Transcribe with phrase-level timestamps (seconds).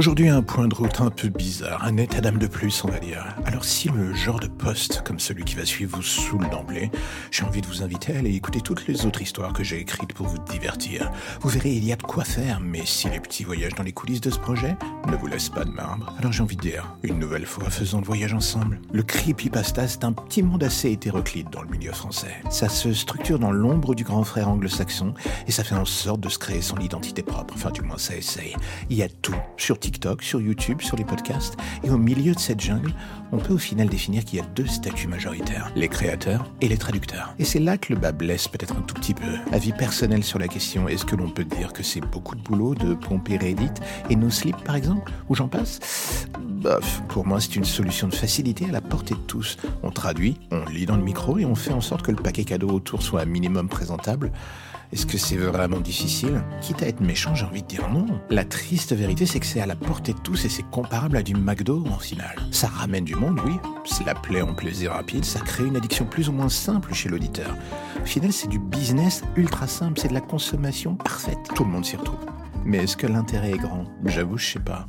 [0.00, 2.98] Aujourd'hui, un point de route un peu bizarre, un état d'âme de plus, on va
[3.00, 3.36] dire.
[3.44, 6.90] Alors, si le genre de poste comme celui qui va suivre vous saoule d'emblée,
[7.30, 10.14] j'ai envie de vous inviter à aller écouter toutes les autres histoires que j'ai écrites
[10.14, 11.10] pour vous divertir.
[11.42, 13.92] Vous verrez, il y a de quoi faire, mais si les petits voyages dans les
[13.92, 14.74] coulisses de ce projet
[15.06, 18.00] ne vous laissent pas de marbre, alors j'ai envie de dire, une nouvelle fois, faisons
[18.00, 18.80] le voyage ensemble.
[18.94, 22.36] Le creepypasta, c'est un petit monde assez hétéroclite dans le milieu français.
[22.48, 25.12] Ça se structure dans l'ombre du grand frère anglo-saxon
[25.46, 27.52] et ça fait en sorte de se créer son identité propre.
[27.54, 28.56] Enfin, du moins, ça essaye.
[28.88, 31.56] Il y a tout sur TikTok, sur YouTube, sur les podcasts.
[31.82, 32.94] Et au milieu de cette jungle,
[33.32, 36.76] on peut au final définir qu'il y a deux statuts majoritaires, les créateurs et les
[36.76, 37.34] traducteurs.
[37.40, 39.32] Et c'est là que le bas blesse peut-être un tout petit peu.
[39.50, 42.76] Avis personnel sur la question, est-ce que l'on peut dire que c'est beaucoup de boulot
[42.76, 43.72] de pomper Reddit
[44.08, 45.80] et No Sleep par exemple, ou j'en passe?
[46.38, 49.56] Bof, pour moi c'est une solution de facilité à la portée de tous.
[49.82, 52.44] On traduit, on lit dans le micro et on fait en sorte que le paquet
[52.44, 54.30] cadeau autour soit un minimum présentable.
[54.92, 56.42] Est-ce que c'est vraiment difficile?
[56.60, 58.06] Quitte à être méchant, j'ai envie de dire non.
[58.28, 61.34] La triste vérité, c'est que c'est à portée de tous et c'est comparable à du
[61.34, 62.36] McDo en final.
[62.50, 63.54] Ça ramène du monde, oui.
[64.04, 67.54] la plaît en plaisir rapide, ça crée une addiction plus ou moins simple chez l'auditeur.
[68.02, 71.38] Au final, c'est du business ultra simple, c'est de la consommation parfaite.
[71.54, 72.18] Tout le monde s'y retrouve.
[72.64, 73.84] Mais est-ce que l'intérêt est grand?
[74.04, 74.86] J'avoue, je sais pas.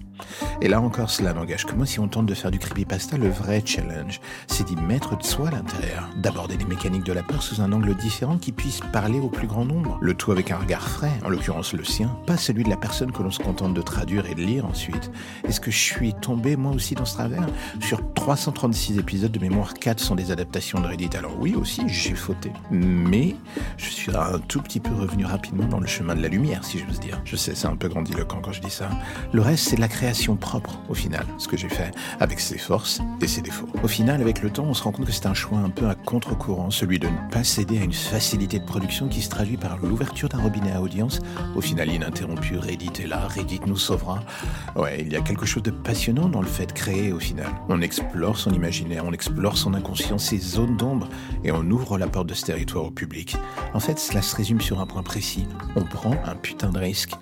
[0.63, 3.29] Et là encore, cela n'engage que moi si on tente de faire du creepypasta, le
[3.29, 7.41] vrai challenge, c'est d'y mettre de soi à l'intérieur, d'aborder les mécaniques de la peur
[7.41, 9.97] sous un angle différent qui puisse parler au plus grand nombre.
[10.01, 13.11] Le tout avec un regard frais, en l'occurrence le sien, pas celui de la personne
[13.11, 15.11] que l'on se contente de traduire et de lire ensuite.
[15.47, 17.47] Est-ce que je suis tombé moi aussi dans ce travers?
[17.79, 21.09] Sur 336 épisodes de mémoire, 4 sont des adaptations de Reddit.
[21.17, 22.51] Alors oui aussi, j'ai fauté.
[22.69, 23.35] Mais
[23.77, 26.77] je suis un tout petit peu revenu rapidement dans le chemin de la lumière, si
[26.77, 27.19] j'ose dire.
[27.25, 28.89] Je sais, c'est un peu grandiloquent quand je dis ça.
[29.33, 30.50] Le reste, c'est la création propre,
[30.89, 33.67] au final, ce que j'ai fait, avec ses forces et ses défauts.
[33.83, 35.87] Au final, avec le temps, on se rend compte que c'est un choix un peu
[35.87, 39.57] à contre-courant, celui de ne pas céder à une facilité de production qui se traduit
[39.57, 41.19] par l'ouverture d'un robinet à audience,
[41.55, 44.19] au final ininterrompu, Reddit est là, Reddit nous sauvera.
[44.75, 47.47] Ouais, il y a quelque chose de passionnant dans le fait de créer, au final.
[47.69, 51.07] On explore son imaginaire, on explore son inconscient, ses zones d'ombre,
[51.43, 53.35] et on ouvre la porte de ce territoire au public.
[53.73, 55.45] En fait, cela se résume sur un point précis.
[55.75, 57.13] On prend un putain de risque.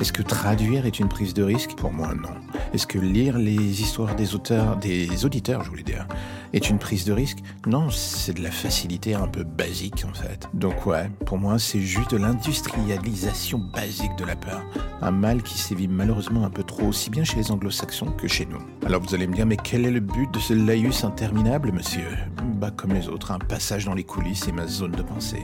[0.00, 1.74] Est-ce que traduire est une prise de risque?
[1.74, 2.28] Pour moi, non.
[2.72, 6.06] Est-ce que lire les histoires des auteurs, des auditeurs, je voulais dire,
[6.52, 10.48] est une prise de risque Non, c'est de la facilité un peu basique en fait.
[10.54, 14.62] Donc ouais, pour moi, c'est juste l'industrialisation basique de la peur.
[15.02, 18.46] Un mal qui sévit malheureusement un peu trop, aussi bien chez les anglo-saxons que chez
[18.46, 18.58] nous.
[18.86, 22.08] Alors vous allez me dire, mais quel est le but de ce laïus interminable, monsieur?
[22.56, 25.42] Bah comme les autres, un passage dans les coulisses et ma zone de pensée.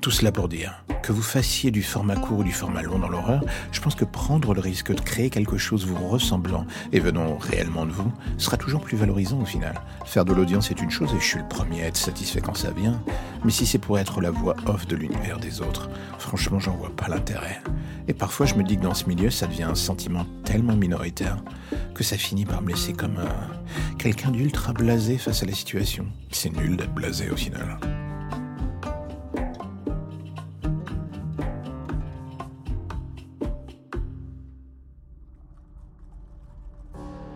[0.00, 3.08] Tout cela pour dire que vous fassiez du format court ou du format long dans
[3.08, 7.36] l'horreur, je pense que prendre le risque de créer quelque chose vous ressemblant et venant
[7.36, 9.78] réellement de vous sera toujours plus valorisant au final.
[10.06, 12.56] Faire de l'audience est une chose et je suis le premier à être satisfait quand
[12.56, 13.02] ça vient,
[13.44, 16.96] mais si c'est pour être la voix off de l'univers des autres, franchement j'en vois
[16.96, 17.60] pas l'intérêt.
[18.08, 21.42] Et parfois je me dis que dans ce milieu ça devient un sentiment tellement minoritaire
[21.94, 23.96] que ça finit par me laisser comme un...
[23.98, 26.06] quelqu'un d'ultra blasé face à la situation.
[26.30, 27.78] C'est nul d'être blasé au final.